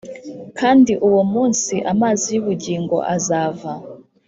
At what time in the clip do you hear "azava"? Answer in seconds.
3.15-3.71